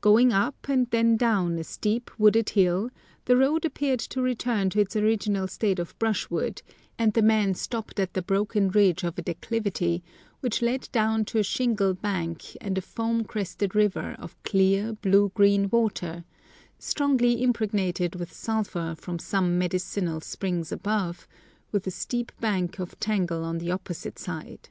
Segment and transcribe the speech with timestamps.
[0.00, 2.88] Going up and then down a steep, wooded hill,
[3.26, 6.62] the road appeared to return to its original state of brushwood,
[6.98, 10.02] and the men stopped at the broken edge of a declivity
[10.40, 15.32] which led down to a shingle bank and a foam crested river of clear, blue
[15.34, 16.24] green water,
[16.78, 21.28] strongly impregnated with sulphur from some medicinal springs above,
[21.72, 24.70] with a steep bank of tangle on the opposite side.